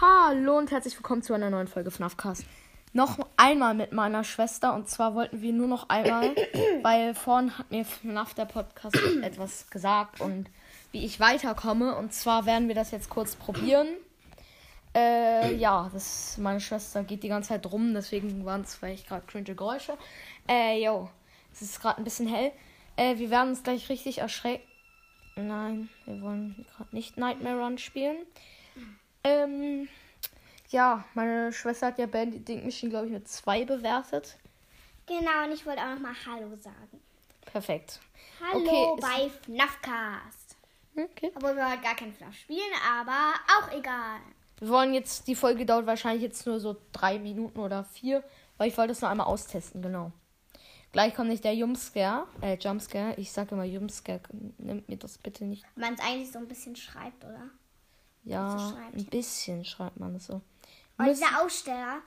Hallo 0.00 0.56
und 0.56 0.70
herzlich 0.70 0.96
willkommen 0.96 1.20
zu 1.20 1.34
einer 1.34 1.50
neuen 1.50 1.66
Folge 1.66 1.90
FNAFcast. 1.90 2.46
Noch 2.94 3.18
einmal 3.36 3.74
mit 3.74 3.92
meiner 3.92 4.24
Schwester 4.24 4.72
und 4.74 4.88
zwar 4.88 5.14
wollten 5.14 5.42
wir 5.42 5.52
nur 5.52 5.66
noch 5.66 5.90
einmal, 5.90 6.34
weil 6.82 7.14
vorhin 7.14 7.58
hat 7.58 7.70
mir 7.70 7.84
FNAF 7.84 8.32
der 8.32 8.46
Podcast 8.46 8.96
etwas 9.20 9.68
gesagt 9.68 10.22
und 10.22 10.48
wie 10.90 11.04
ich 11.04 11.20
weiterkomme 11.20 11.96
und 11.96 12.14
zwar 12.14 12.46
werden 12.46 12.68
wir 12.68 12.74
das 12.74 12.92
jetzt 12.92 13.10
kurz 13.10 13.36
probieren. 13.36 13.88
Äh, 14.94 15.54
ja, 15.56 15.90
das, 15.92 16.38
meine 16.38 16.60
Schwester 16.60 17.04
geht 17.04 17.22
die 17.22 17.28
ganze 17.28 17.50
Zeit 17.50 17.70
rum, 17.70 17.92
deswegen 17.92 18.46
waren 18.46 18.62
es 18.62 18.76
vielleicht 18.76 19.06
gerade 19.06 19.26
cringe 19.26 19.54
Geräusche. 19.54 19.98
Äh, 20.48 20.82
yo, 20.82 21.10
es 21.52 21.60
ist 21.60 21.78
gerade 21.78 21.98
ein 21.98 22.04
bisschen 22.04 22.26
hell. 22.26 22.52
Äh, 22.96 23.18
wir 23.18 23.28
werden 23.28 23.50
uns 23.50 23.62
gleich 23.62 23.90
richtig 23.90 24.16
erschrecken. 24.16 24.64
Nein, 25.36 25.90
wir 26.06 26.22
wollen 26.22 26.64
gerade 26.74 26.96
nicht 26.96 27.18
Nightmare 27.18 27.62
Run 27.62 27.76
spielen. 27.76 28.16
Ähm, 29.24 29.88
ja, 30.70 31.04
meine 31.14 31.52
Schwester 31.52 31.88
hat 31.88 31.98
ja 31.98 32.06
Bandit 32.06 32.64
Machine, 32.64 32.90
glaube 32.90 33.06
ich, 33.06 33.12
mit 33.12 33.28
zwei 33.28 33.64
bewertet. 33.64 34.36
Genau, 35.06 35.44
und 35.44 35.52
ich 35.52 35.66
wollte 35.66 35.82
auch 35.82 35.94
nochmal 35.94 36.14
Hallo 36.26 36.54
sagen. 36.56 37.00
Perfekt. 37.44 38.00
Hallo 38.40 38.60
Okay, 38.60 39.00
bei 39.00 39.28
FNAFcast. 39.28 40.56
Okay. 40.96 41.32
Obwohl 41.34 41.56
wir 41.56 41.68
heute 41.68 41.82
gar 41.82 41.94
kein 41.94 42.12
FNAF 42.12 42.34
spielen, 42.34 42.72
aber 42.88 43.34
auch 43.58 43.72
egal. 43.72 44.20
Wir 44.58 44.68
wollen 44.68 44.94
jetzt, 44.94 45.26
die 45.26 45.34
Folge 45.34 45.64
dauert 45.64 45.86
wahrscheinlich 45.86 46.22
jetzt 46.22 46.46
nur 46.46 46.60
so 46.60 46.76
drei 46.92 47.18
Minuten 47.18 47.58
oder 47.58 47.84
vier, 47.84 48.22
weil 48.58 48.68
ich 48.68 48.76
wollte 48.76 48.92
es 48.92 49.00
noch 49.00 49.08
einmal 49.08 49.26
austesten, 49.26 49.82
genau. 49.82 50.12
Gleich 50.92 51.14
kommt 51.14 51.28
nicht 51.28 51.44
der 51.44 51.54
Jumpscare, 51.54 52.26
äh, 52.40 52.56
Jumpscare. 52.56 53.14
Ich 53.16 53.30
sage 53.30 53.54
immer 53.54 53.64
Jumpscare. 53.64 54.20
Nimmt 54.58 54.88
mir 54.88 54.96
das 54.96 55.18
bitte 55.18 55.44
nicht. 55.44 55.64
Man 55.76 55.94
es 55.94 56.00
eigentlich 56.00 56.32
so 56.32 56.38
ein 56.38 56.48
bisschen 56.48 56.74
schreibt, 56.74 57.24
oder? 57.24 57.48
Ja, 58.24 58.58
So 58.58 58.76
ein 58.76 59.04
bisschen 59.06 59.64
schreibt 59.64 59.98
man 59.98 60.14
es 60.16 60.26
so. 60.26 60.34
Und 60.98 61.06
Müssen- 61.06 61.22
dieser 61.24 61.42
Aussteller, 61.42 62.00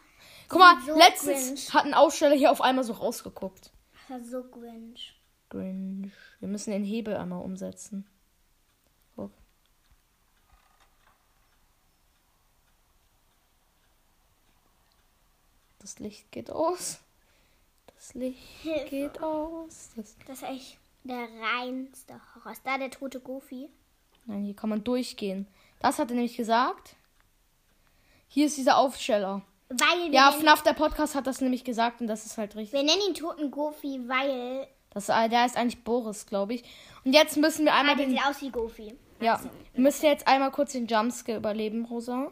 Guck 0.48 0.60
mal, 0.60 0.80
so 0.86 0.96
letztens 0.98 1.68
cringe. 1.68 1.74
hat 1.74 1.86
ein 1.86 1.94
Aussteller 1.94 2.36
hier 2.36 2.52
auf 2.52 2.62
einmal 2.62 2.84
so 2.84 2.94
rausgeguckt. 2.94 3.72
das 4.10 4.30
so 4.30 4.44
Grinch. 4.44 5.20
Grinch. 5.50 6.12
Wir 6.40 6.48
müssen 6.48 6.72
den 6.72 6.84
Hebel 6.84 7.16
einmal 7.16 7.42
umsetzen. 7.42 8.06
Guck. 9.16 9.32
Das 15.80 16.00
Licht 16.00 16.32
geht 16.32 16.50
aus. 16.50 17.00
Das 17.96 18.14
Licht 18.14 18.40
Hilfe. 18.62 18.90
geht 18.90 19.22
aus. 19.22 19.90
Das 19.96 20.16
Das 20.28 20.42
ist 20.42 20.44
echt 20.50 20.78
der 21.04 21.28
reinste 21.42 22.20
Horror. 22.36 22.52
Ist 22.54 22.66
da 22.66 22.78
der 22.78 22.90
tote 22.92 23.20
Goofy? 23.20 23.70
Nein, 24.26 24.44
hier 24.44 24.56
kann 24.56 24.70
man 24.70 24.84
durchgehen. 24.84 25.48
Das 25.80 26.00
hat 26.00 26.10
er 26.10 26.16
nämlich 26.16 26.38
gesagt. 26.38 26.96
Hier 28.28 28.48
ist 28.48 28.58
dieser 28.58 28.78
Aufsteller. 28.78 29.42
Weil 29.70 30.14
Ja, 30.14 30.32
FNAF, 30.32 30.64
der 30.64 30.74
Podcast, 30.74 31.16
hat 31.16 31.28
das 31.28 31.42
nämlich 31.42 31.64
gesagt 31.64 32.02
und 32.02 32.08
das 32.08 32.26
ist 32.26 32.38
halt 32.38 32.56
richtig. 32.56 32.74
wir 32.80 32.84
nennen 32.84 33.02
ihn 33.10 33.16
toten 33.16 33.52
Goofy, 33.52 34.02
weil 34.08 34.68
Das, 34.92 35.10
äh, 35.10 35.30
der 35.30 35.46
ist 35.46 35.58
eigentlich 35.58 35.84
Boris, 35.84 36.26
glaube 36.26 36.54
ich. 36.54 36.64
Und 37.04 37.14
jetzt 37.14 37.38
müssen 37.38 37.66
wir 37.66 37.74
einmal 37.74 37.96
ah, 37.96 37.98
der 37.98 38.06
den 38.06 38.16
sieht 38.16 38.26
aus 38.26 38.42
wie 38.42 38.50
Goofy. 38.50 38.96
Ja, 39.20 39.42
wir 39.74 39.82
müssen 39.82 40.06
jetzt 40.06 40.28
einmal 40.28 40.52
kurz 40.52 40.74
den 40.74 40.88
Jumpscare 40.88 41.38
überleben, 41.38 41.86
Rosa. 41.86 42.32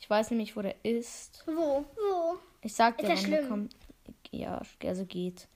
Ich 0.00 0.10
weiß 0.10 0.30
nämlich, 0.30 0.56
wo 0.56 0.62
der 0.62 0.84
ist. 0.84 1.44
Wo? 1.46 1.84
Wo? 1.96 2.38
Ich 2.60 2.74
sag 2.74 2.98
dir, 2.98 3.10
Ist 3.10 3.24
wann 3.24 3.30
der 3.30 3.48
kommt. 3.48 3.76
Ja, 4.30 4.60
also 4.84 5.04
geht. 5.06 5.48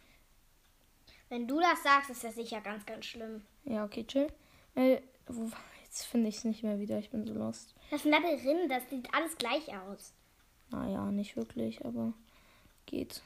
Wenn 1.29 1.47
du 1.47 1.61
das 1.61 1.83
sagst, 1.83 2.11
ist 2.11 2.25
das 2.25 2.35
sicher 2.35 2.61
ganz, 2.61 2.87
ganz 2.87 3.05
schlimm. 3.05 3.43
Ja, 3.65 3.85
okay, 3.85 4.05
chill. 4.05 4.29
Äh, 4.75 5.01
wo, 5.37 5.51
jetzt 5.85 6.05
finde 6.05 6.29
ich 6.29 6.37
es 6.37 6.45
nicht 6.45 6.63
mehr 6.63 6.79
wieder. 6.79 6.99
Ich 6.99 7.11
bin 7.11 7.27
so 7.27 7.35
lost. 7.35 7.75
Das 7.91 8.05
Labyrinth, 8.05 8.71
das 8.71 8.89
sieht 8.91 9.13
alles 9.15 9.37
gleich 9.37 9.69
aus. 9.75 10.13
Naja, 10.71 11.11
nicht 11.11 11.37
wirklich, 11.37 11.85
aber 11.85 12.13
geht. 12.87 13.23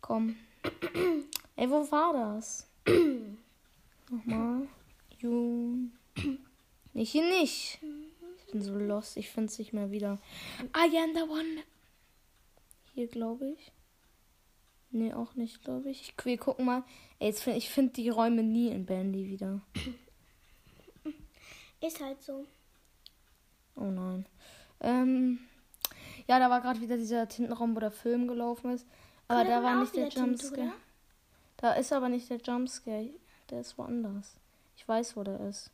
Komm. 0.00 0.36
Ey, 1.56 1.70
wo 1.70 1.90
war 1.90 2.12
das? 2.12 2.68
Nochmal. 4.10 4.68
Ju. 5.18 5.88
Nicht 6.92 7.12
hier 7.12 7.24
nicht. 7.24 7.78
Ich 8.38 8.52
bin 8.52 8.62
so 8.62 8.74
lost. 8.74 9.16
Ich 9.16 9.30
finde 9.30 9.50
es 9.50 9.58
nicht 9.58 9.72
mehr 9.72 9.90
wieder. 9.90 10.18
I 10.74 10.96
am 10.98 11.14
the 11.14 11.22
one. 11.22 11.62
Hier, 12.94 13.06
glaube 13.06 13.50
ich. 13.50 13.72
Nee, 14.90 15.12
auch 15.12 15.34
nicht, 15.34 15.62
glaube 15.62 15.90
ich. 15.90 16.00
ich. 16.02 16.24
Wir 16.24 16.38
gucken 16.38 16.64
mal. 16.64 16.84
Ey, 17.18 17.28
jetzt 17.28 17.42
find, 17.42 17.56
ich 17.56 17.68
finde 17.68 17.92
die 17.92 18.08
Räume 18.08 18.42
nie 18.42 18.68
in 18.68 18.86
Bandy 18.86 19.28
wieder. 19.28 19.60
Ist 21.80 22.00
halt 22.00 22.22
so. 22.22 22.46
Oh 23.76 23.84
nein. 23.84 24.26
Ähm, 24.80 25.38
ja, 26.26 26.38
da 26.38 26.50
war 26.50 26.60
gerade 26.60 26.80
wieder 26.80 26.96
dieser 26.96 27.28
Tintenraum, 27.28 27.76
wo 27.76 27.80
der 27.80 27.90
Film 27.90 28.26
gelaufen 28.26 28.70
ist. 28.70 28.86
Aber 29.28 29.44
da 29.44 29.62
war 29.62 29.80
nicht 29.80 29.94
der 29.94 30.08
Tinte, 30.08 30.44
Jumpscare. 30.44 30.72
Da 31.56 31.72
ist 31.72 31.92
aber 31.92 32.08
nicht 32.08 32.30
der 32.30 32.38
Jumpscare. 32.38 33.10
Der 33.50 33.60
ist 33.60 33.78
woanders. 33.78 34.36
Ich 34.76 34.86
weiß, 34.86 35.16
wo 35.16 35.22
der 35.22 35.40
ist. 35.40 35.70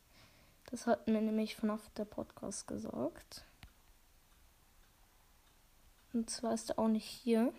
Das 0.70 0.86
hat 0.86 1.06
mir 1.06 1.20
nämlich 1.20 1.56
von 1.56 1.70
auf 1.70 1.90
der 1.96 2.04
Podcast 2.04 2.66
gesagt. 2.66 3.44
Und 6.12 6.28
zwar 6.28 6.54
ist 6.54 6.70
er 6.70 6.78
auch 6.78 6.88
nicht 6.88 7.06
hier. 7.06 7.52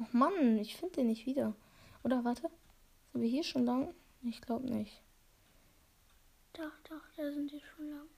Oh 0.00 0.06
Mann, 0.12 0.58
ich 0.58 0.76
finde 0.76 0.96
den 0.96 1.06
nicht 1.06 1.26
wieder. 1.26 1.54
Oder 2.02 2.24
warte. 2.24 2.50
Sind 3.12 3.22
wir 3.22 3.28
hier 3.28 3.44
schon 3.44 3.64
lang? 3.64 3.94
Ich 4.22 4.42
glaube 4.42 4.66
nicht. 4.66 5.02
Doch, 6.56 6.72
doch, 6.88 7.02
da 7.16 7.30
sind 7.30 7.52
die 7.52 7.60
schon 7.60 7.90
lang. 7.90 8.08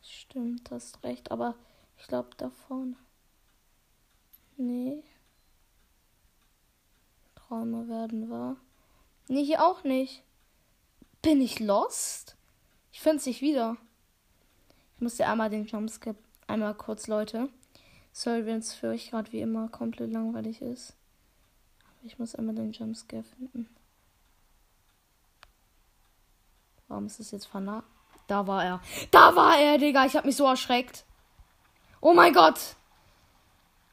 Stimmt, 0.00 0.70
hast 0.70 1.02
recht, 1.02 1.32
aber 1.32 1.56
ich 1.98 2.06
glaube 2.06 2.30
da 2.36 2.50
vorne. 2.50 2.94
Nee. 4.56 5.02
Träume 7.34 7.88
werden 7.88 8.30
wahr. 8.30 8.56
Nee, 9.26 9.44
hier 9.44 9.66
auch 9.66 9.82
nicht. 9.82 10.22
Bin 11.22 11.40
ich 11.40 11.58
lost? 11.58 12.36
Ich 12.92 13.00
finde 13.00 13.16
es 13.16 13.26
nicht 13.26 13.42
wieder. 13.42 13.76
Ich 14.94 15.02
muss 15.02 15.16
dir 15.16 15.28
einmal 15.28 15.50
den 15.50 15.66
Jumpscare. 15.66 16.16
Einmal 16.46 16.74
kurz, 16.74 17.08
Leute. 17.08 17.48
Sorry, 18.12 18.46
wenn 18.46 18.58
es 18.58 18.74
für 18.74 18.90
euch 18.90 19.10
gerade 19.10 19.32
wie 19.32 19.40
immer 19.40 19.68
komplett 19.68 20.12
langweilig 20.12 20.62
ist. 20.62 20.94
Aber 21.80 22.06
ich 22.06 22.18
muss 22.20 22.36
einmal 22.36 22.54
den 22.54 22.70
Jumpscare 22.70 23.24
finden. 23.24 23.68
Warum 26.88 27.06
ist 27.06 27.20
es 27.20 27.30
jetzt 27.30 27.46
vernah? 27.46 27.82
Da 28.26 28.46
war 28.46 28.64
er. 28.64 28.80
Da 29.10 29.34
war 29.34 29.58
er, 29.58 29.78
Digga. 29.78 30.06
Ich 30.06 30.16
hab 30.16 30.24
mich 30.24 30.36
so 30.36 30.46
erschreckt. 30.46 31.04
Oh 32.00 32.12
mein 32.12 32.32
Gott. 32.32 32.58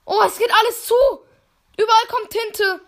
Oh, 0.05 0.21
es 0.25 0.37
geht 0.37 0.51
alles 0.51 0.85
zu. 0.85 0.95
Überall 1.77 2.07
kommt 2.09 2.29
Tinte. 2.29 2.81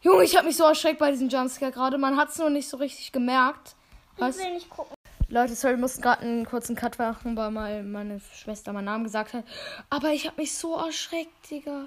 Junge, 0.00 0.24
ich 0.24 0.36
hab 0.36 0.44
mich 0.44 0.56
so 0.56 0.64
erschreckt 0.64 0.98
bei 0.98 1.10
diesem 1.10 1.28
Jumpscare 1.28 1.70
gerade. 1.70 1.98
Man 1.98 2.16
hat's 2.16 2.38
nur 2.38 2.50
nicht 2.50 2.68
so 2.68 2.78
richtig 2.78 3.12
gemerkt. 3.12 3.76
Was? 4.16 4.38
Ich 4.38 4.44
will 4.44 4.54
nicht 4.54 4.70
gucken. 4.70 4.94
Leute, 5.28 5.54
sorry, 5.54 5.74
wir 5.74 5.80
mussten 5.80 6.02
gerade 6.02 6.22
einen 6.22 6.44
kurzen 6.44 6.74
Cut 6.74 6.98
machen, 6.98 7.36
weil 7.36 7.52
mal 7.52 7.84
meine 7.84 8.18
Schwester 8.18 8.72
meinen 8.72 8.86
Namen 8.86 9.04
gesagt 9.04 9.32
hat. 9.32 9.44
Aber 9.88 10.08
ich 10.08 10.26
hab 10.26 10.38
mich 10.38 10.56
so 10.56 10.74
erschreckt, 10.74 11.50
Digga. 11.50 11.86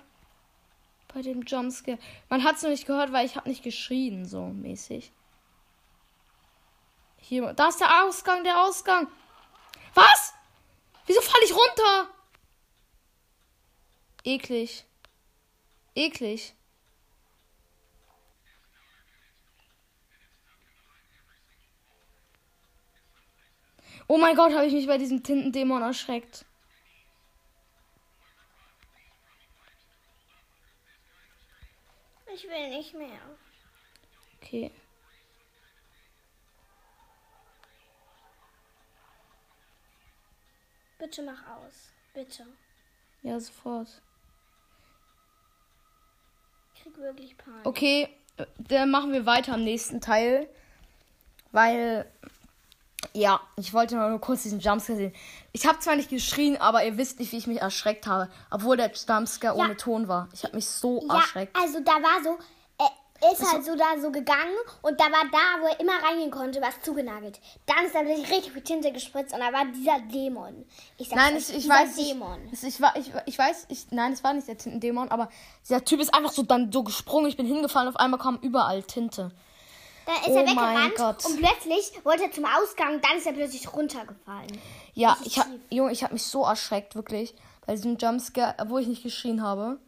Bei 1.13 1.22
dem 1.22 1.41
Jumpscare. 1.41 1.97
Man 2.30 2.44
hat's 2.44 2.62
nur 2.62 2.72
nicht 2.72 2.88
gehört, 2.88 3.12
weil 3.12 3.25
ich 3.25 3.35
hab 3.35 3.45
nicht 3.45 3.63
geschrien, 3.63 4.25
so 4.25 4.45
mäßig. 4.45 5.12
Hier, 7.24 7.54
da 7.54 7.70
ist 7.70 7.80
der 7.80 8.04
Ausgang, 8.04 8.44
der 8.44 8.62
Ausgang. 8.62 9.08
Was? 9.94 10.34
Wieso 11.06 11.22
falle 11.22 11.46
ich 11.46 11.54
runter? 11.54 12.10
Eklig. 14.26 14.86
Eklig. 15.96 16.54
Oh 24.08 24.18
mein 24.18 24.36
Gott, 24.36 24.52
habe 24.54 24.66
ich 24.66 24.74
mich 24.74 24.88
bei 24.88 24.98
diesem 24.98 25.24
Tintendämon 25.24 25.81
erschreckt. 25.81 26.46
Ich 32.36 32.44
will 32.44 32.69
nicht 32.69 32.94
mehr. 32.94 33.38
Okay. 34.42 34.72
Bitte 41.15 41.25
mach 41.30 41.57
aus. 41.57 41.92
Bitte. 42.15 42.44
Ja, 43.21 43.39
sofort. 43.39 43.88
Ich 46.74 46.81
krieg 46.81 46.98
wirklich 46.98 47.38
Panik. 47.38 47.65
Okay, 47.65 48.10
dann 48.57 48.89
machen 48.89 49.13
wir 49.13 49.27
weiter 49.27 49.54
am 49.54 49.63
nächsten 49.63 50.01
Teil. 50.01 50.50
Weil, 51.51 52.12
ja, 53.13 53.39
ich 53.57 53.74
wollte 53.74 53.95
nur 53.95 54.19
kurz 54.19 54.42
diesen 54.42 54.60
Jumpscare 54.60 54.98
sehen. 54.98 55.13
Ich 55.51 55.68
habe 55.68 55.77
zwar 55.77 55.95
nicht 55.98 56.10
geschrien, 56.10 56.57
aber 56.57 56.83
ihr 56.83 56.98
wisst 56.98 57.19
nicht, 57.19 57.31
wie 57.31 57.38
ich 57.38 57.45
mich 57.45 57.62
erschreckt 57.62 58.07
habe. 58.07 58.31
Obwohl 58.50 58.75
der 58.75 58.92
Jumpscare 58.92 59.56
Ja. 59.56 59.63
ohne 59.66 59.77
Ton 59.77 60.07
war. 60.07 60.30
Ich 60.33 60.44
habe 60.44 60.56
mich 60.56 60.66
so 60.68 61.06
Ja, 61.07 61.18
erschreckt. 61.18 61.56
also 61.56 61.80
da 61.81 61.92
war 61.92 62.24
so, 62.24 62.39
ist 63.31 63.52
halt 63.52 63.64
so 63.66 63.75
da 63.75 64.00
so 64.02 64.12
gegangen 64.12 64.56
und 64.81 65.00
da 65.00 65.06
war 65.06 65.24
da, 65.31 65.62
wo 65.62 65.68
er 65.68 65.80
immer 65.80 65.94
reingehen 66.04 66.31
konnte, 66.31 66.62
was 66.62 66.81
zugenagelt. 66.81 67.40
Dann 67.66 67.86
ist 67.86 67.96
da 67.96 68.02
plötzlich 68.02 68.30
richtig 68.30 68.54
viel 68.54 68.62
Tinte 68.64 68.92
gespritzt 68.92 69.34
und 69.34 69.40
da 69.40 69.54
war 69.54 69.66
dieser 69.66 70.00
Dämon. 70.12 70.66
Ich 70.98 71.10
sag's 71.10 71.22
Nein, 71.22 71.36
euch, 71.38 71.50
ich, 71.50 71.56
ich 71.58 71.70
weiß. 71.70 71.96
Dämon. 71.96 72.50
Ich, 72.52 72.64
ich, 72.64 72.80
ich, 72.96 73.12
ich 73.25 73.40
weiß, 73.40 73.66
ich, 73.70 73.92
nein, 73.92 74.14
es 74.14 74.24
war 74.24 74.34
nicht 74.34 74.48
der 74.48 74.58
Tintendämon, 74.58 75.10
aber 75.10 75.30
dieser 75.64 75.84
Typ 75.86 76.02
ist 76.02 76.14
einfach 76.14 76.31
so 76.31 76.44
dann 76.44 76.72
so 76.72 76.84
gesprungen. 76.84 77.28
Ich 77.28 77.38
bin 77.38 77.46
hingefallen, 77.46 77.88
auf 77.90 77.96
einmal 77.98 78.20
kam 78.20 78.38
überall 78.42 78.84
Tinte. 78.84 79.31
Dann 80.06 80.16
ist 80.16 80.28
Oh 80.28 80.36
er 80.36 80.44
mein 80.44 80.58
weggerannt 80.58 80.96
Gott. 80.96 81.26
und 81.26 81.38
plötzlich 81.40 81.92
wollte 82.04 82.24
er 82.24 82.31
zum 82.31 82.46
Ausgang, 82.46 83.00
dann 83.02 83.18
ist 83.18 83.26
er 83.26 83.31
plötzlich 83.34 83.72
runtergefallen. 83.72 84.60
Ja, 84.94 85.18
ich 85.24 85.40
hab. 85.40 85.48
Junge, 85.69 85.92
ich 85.94 86.04
hab 86.04 86.12
mich 86.12 86.24
so 86.24 86.44
erschreckt, 86.44 86.96
wirklich. 86.96 87.34
Bei 87.66 87.74
diesem 87.74 87.98
Jumpscare, 87.98 88.56
obwohl 88.60 88.81
ich 88.81 88.88
nicht 88.88 89.04
geschrien 89.04 89.42
habe. 89.42 89.80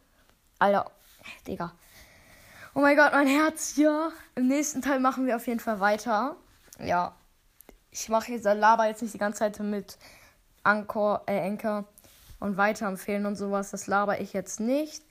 Alter, 0.58 0.90
Digga. 1.46 1.74
Oh 2.78 2.82
mein 2.82 2.98
Gott, 2.98 3.14
mein 3.14 3.28
Herz, 3.28 3.78
ja. 3.78 4.12
Im 4.36 4.48
nächsten 4.50 4.82
Teil 4.82 5.00
machen 5.00 5.26
wir 5.26 5.38
auf 5.38 5.48
jeden 5.48 5.62
Fall 5.62 5.80
weiter. 5.80 6.36
Ja. 6.78 7.16
Ich 7.90 8.10
mache 8.10 8.34
jetzt, 8.34 8.44
laber 8.44 8.86
jetzt 8.88 9.02
nicht 9.02 9.14
die 9.14 9.18
ganze 9.18 9.40
Zeit 9.40 9.58
mit 9.62 9.98
Anchor, 10.64 11.24
äh, 11.26 11.40
Anchor 11.40 11.86
und 12.42 12.58
weiterempfehlen 12.58 13.26
und 13.26 13.38
sowas. 13.38 13.72
Das 13.72 13.88
laber 13.88 14.20
ich 14.20 14.34
jetzt 14.34 14.60
nicht. 14.60 15.02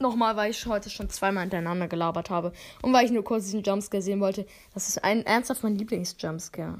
Nochmal, 0.00 0.36
weil 0.36 0.50
ich 0.50 0.66
heute 0.66 0.90
schon 0.90 1.08
zweimal 1.08 1.44
hintereinander 1.44 1.88
gelabert 1.88 2.28
habe. 2.28 2.52
Und 2.82 2.92
weil 2.92 3.06
ich 3.06 3.10
nur 3.10 3.24
kurz 3.24 3.44
diesen 3.44 3.62
Jumpscare 3.62 4.02
sehen 4.02 4.20
wollte. 4.20 4.46
Das 4.74 4.88
ist 4.88 5.02
ein 5.02 5.24
ernsthaft 5.24 5.62
mein 5.62 5.76
Lieblings-Jumpscare. 5.76 6.78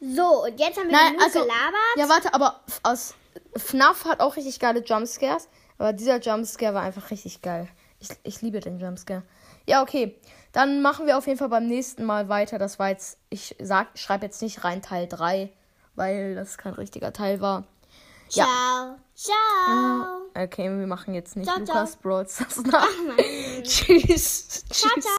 So, 0.00 0.42
und 0.44 0.58
jetzt 0.58 0.76
haben 0.76 0.88
wir 0.88 0.92
Nein, 0.92 1.12
genug 1.12 1.22
also. 1.22 1.38
gelabert. 1.42 1.96
Ja, 1.96 2.08
warte, 2.08 2.34
aber 2.34 2.60
aus 2.82 3.14
FNAF 3.54 4.06
hat 4.06 4.18
auch 4.18 4.34
richtig 4.34 4.58
geile 4.58 4.82
Jumpscares. 4.82 5.48
Aber 5.78 5.92
dieser 5.92 6.18
Jumpscare 6.18 6.74
war 6.74 6.82
einfach 6.82 7.12
richtig 7.12 7.42
geil. 7.42 7.68
Ich, 8.00 8.08
ich 8.24 8.42
liebe 8.42 8.60
den 8.60 8.78
Jumpscare. 8.78 9.22
Ja, 9.66 9.82
okay. 9.82 10.18
Dann 10.52 10.80
machen 10.80 11.06
wir 11.06 11.18
auf 11.18 11.26
jeden 11.26 11.38
Fall 11.38 11.50
beim 11.50 11.66
nächsten 11.66 12.04
Mal 12.04 12.28
weiter. 12.28 12.58
Das 12.58 12.78
war 12.78 12.88
jetzt, 12.88 13.18
ich 13.28 13.54
sag, 13.60 13.88
schreibe 13.98 14.24
jetzt 14.24 14.40
nicht 14.40 14.64
rein 14.64 14.80
Teil 14.80 15.06
3, 15.06 15.50
weil 15.94 16.34
das 16.34 16.56
kein 16.56 16.72
richtiger 16.72 17.12
Teil 17.12 17.40
war. 17.40 17.64
Ciao. 18.28 18.96
Ciao. 19.14 20.22
Okay, 20.34 20.64
wir 20.64 20.86
machen 20.86 21.14
jetzt 21.14 21.36
nicht 21.36 21.46
Ciao, 21.46 21.62
ciao. 21.64 21.76
Lukas 21.76 21.96
Brawls. 21.96 22.42
Tschüss. 23.62 23.62
Tschüss. 23.64 24.64
Ciao, 24.70 24.90
ciao. 25.00 25.12